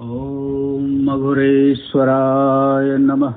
[0.00, 3.34] ॐ मघुरेश्वराय नमः।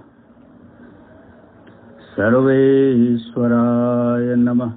[2.15, 4.73] सर्वेश्वराय नमः।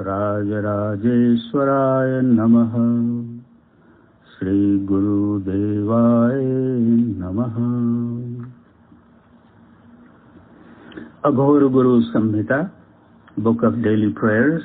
[0.00, 2.72] राजराजेश्वराय नमः।
[4.32, 6.42] श्रीगुरुदेवाय
[7.18, 7.54] नमः।
[11.24, 12.70] Aghor Guru Samhita
[13.40, 14.64] book of daily prayers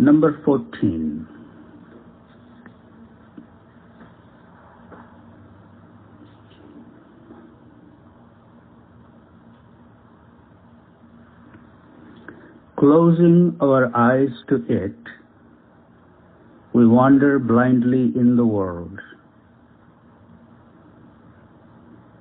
[0.00, 1.33] number 14
[12.84, 14.94] Closing our eyes to it,
[16.74, 19.00] we wander blindly in the world.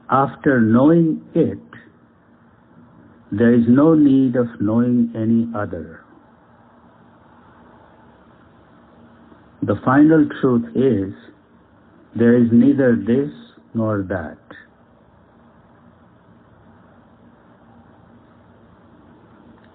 [0.09, 1.59] After knowing it,
[3.33, 6.05] there is no need of knowing any other.
[9.63, 11.13] The final truth is
[12.15, 13.33] there is neither this
[13.73, 14.37] nor that.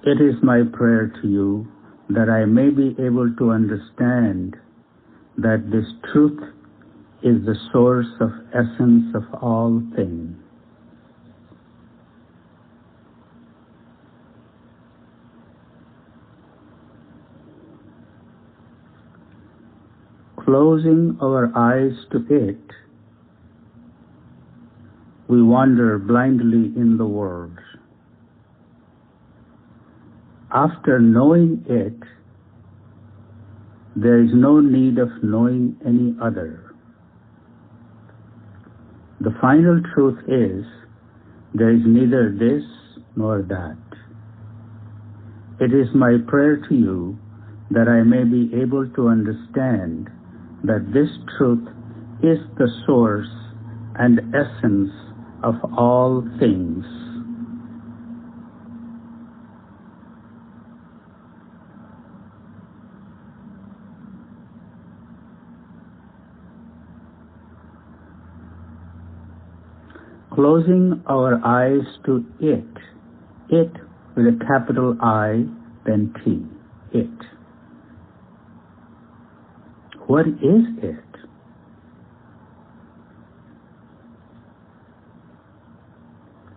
[0.09, 1.69] It is my prayer to you
[2.09, 4.57] that I may be able to understand
[5.37, 6.41] that this truth
[7.23, 10.35] is the source of essence of all things.
[20.43, 22.57] Closing our eyes to it,
[25.29, 27.59] we wander blindly in the world.
[30.53, 31.93] After knowing it,
[33.95, 36.75] there is no need of knowing any other.
[39.21, 40.65] The final truth is
[41.53, 42.63] there is neither this
[43.17, 43.77] nor that.
[45.61, 47.19] It is my prayer to you
[47.71, 50.09] that I may be able to understand
[50.65, 51.69] that this truth
[52.23, 53.29] is the source
[53.97, 54.91] and essence
[55.43, 56.85] of all things.
[70.39, 72.65] Closing our eyes to it,
[73.49, 73.73] it
[74.15, 75.43] with a capital I,
[75.85, 76.47] then T,
[76.97, 77.11] it.
[80.07, 81.05] What is it?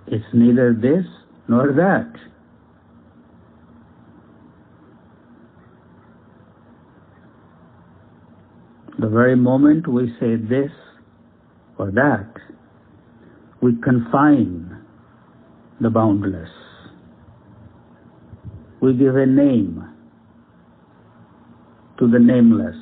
[0.06, 1.08] It's neither this
[1.48, 2.14] nor that.
[9.00, 10.70] The very moment we say this
[11.80, 12.32] or that,
[13.62, 14.84] we confine
[15.80, 16.50] the boundless.
[18.82, 19.88] We give a name
[22.00, 22.76] to the nameless.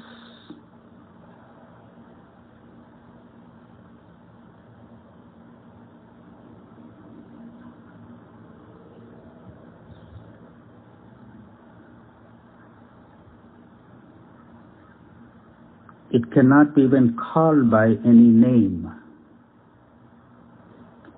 [16.11, 18.98] It cannot be even called by any name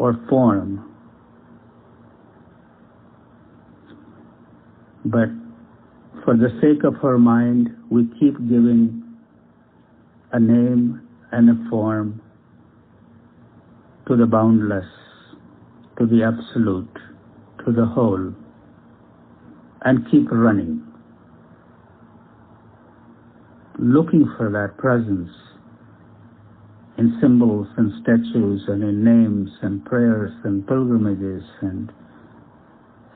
[0.02, 0.84] or form.
[5.06, 5.30] But
[6.26, 9.04] for the sake of our mind, we keep giving
[10.32, 12.20] a name and a form
[14.08, 14.86] to the boundless,
[16.00, 16.98] to the absolute,
[17.64, 18.34] to the whole,
[19.86, 20.84] and keep running,
[23.78, 25.30] looking for that presence
[27.02, 31.92] in symbols and statues and in names and prayers and pilgrimages and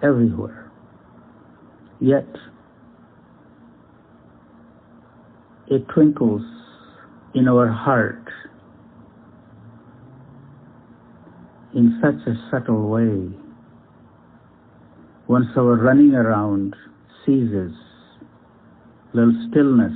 [0.01, 0.71] everywhere.
[1.99, 2.27] Yet,
[5.67, 6.41] it twinkles
[7.35, 8.27] in our heart
[11.75, 13.29] in such a subtle way.
[15.27, 16.75] Once our running around
[17.23, 17.73] ceases,
[19.13, 19.93] little stillness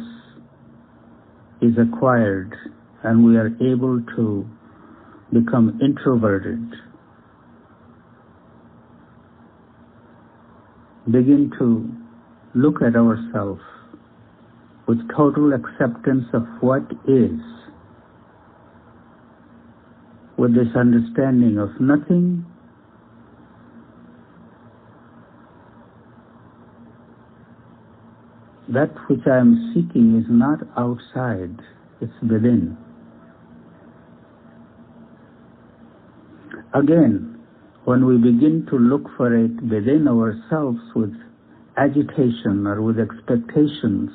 [1.64, 2.56] is acquired
[3.04, 4.46] and we are able to
[5.32, 6.60] become introverted,
[11.06, 11.90] begin to
[12.56, 13.62] look at ourselves
[14.88, 17.40] with total acceptance of what is,
[20.38, 22.46] with this understanding of nothing
[28.68, 31.60] that which I am seeking is not outside,
[32.02, 32.78] it's within.
[36.74, 37.40] Again,
[37.86, 41.14] when we begin to look for it within ourselves with
[41.78, 44.12] agitation or with expectations,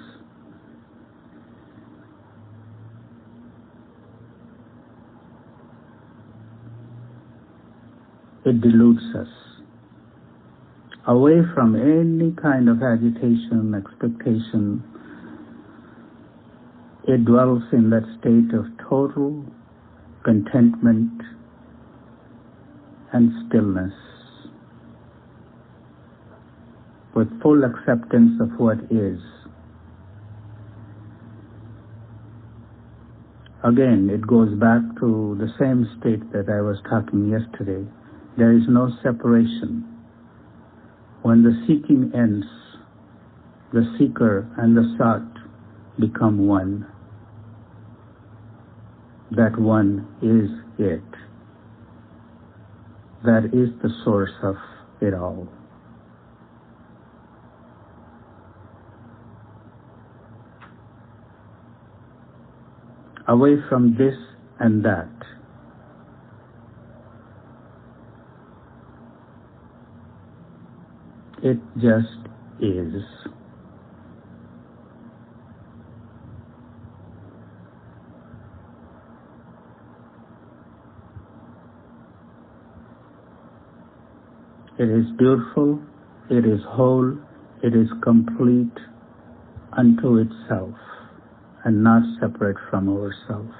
[8.47, 9.29] it deludes us.
[11.09, 14.85] Away from any kind of agitation, expectation,
[17.09, 19.45] it dwells in that state of total
[20.25, 21.21] contentment
[23.15, 23.95] and stillness
[27.15, 29.21] with full acceptance of what is.
[33.63, 37.89] Again, it goes back to the same state that I was talking yesterday.
[38.37, 39.87] There is no separation.
[41.23, 42.47] When the seeking ends,
[43.73, 45.23] the seeker and the sought
[45.99, 46.87] become one.
[49.31, 51.03] That one is it.
[53.25, 54.57] That is the source of
[55.01, 55.49] it all.
[63.27, 64.15] Away from this
[64.61, 65.09] and that.
[71.43, 72.29] It just
[72.61, 73.24] is.
[84.77, 85.81] It is beautiful,
[86.29, 87.17] it is whole,
[87.63, 88.77] it is complete
[89.73, 90.75] unto itself
[91.65, 93.55] and not separate from ourselves.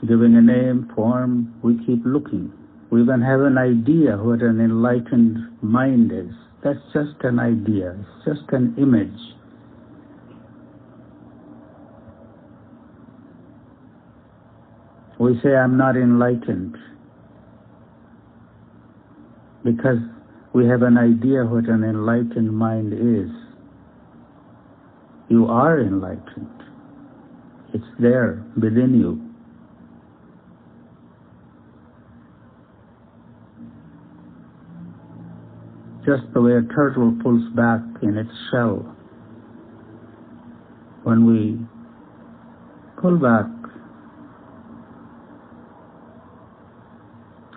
[0.00, 2.52] Giving a name, form, we keep looking.
[2.90, 6.34] We even have an idea what an enlightened mind is.
[6.64, 9.41] That's just an idea, it's just an image.
[15.22, 16.76] We say, I'm not enlightened
[19.62, 19.98] because
[20.52, 23.30] we have an idea what an enlightened mind is.
[25.28, 26.64] You are enlightened.
[27.72, 29.22] It's there within you.
[36.04, 38.92] Just the way a turtle pulls back in its shell.
[41.04, 41.60] When we
[43.00, 43.61] pull back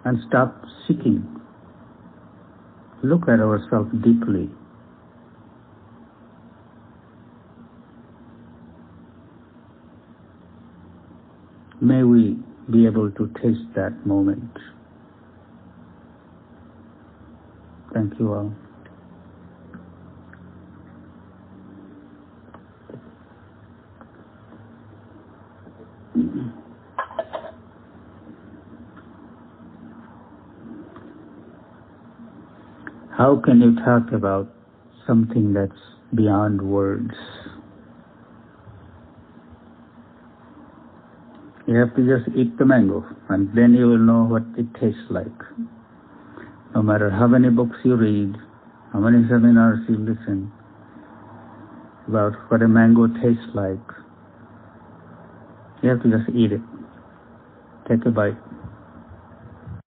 [0.05, 1.25] and stop seeking,
[3.03, 4.49] look at ourselves deeply.
[11.81, 12.37] May we
[12.71, 14.57] be able to taste that moment.
[17.93, 18.64] Thank you all.
[33.17, 34.53] How can you talk about
[35.07, 35.71] something that's
[36.13, 37.13] beyond words?
[41.65, 45.09] You have to just eat the mango and then you will know what it tastes
[45.09, 45.39] like.
[46.75, 48.35] No matter how many books you read,
[48.91, 50.51] how many seminars you listen
[52.09, 53.79] about what a mango tastes like,
[55.81, 56.61] you have to just eat it.
[57.87, 58.44] Take a bite.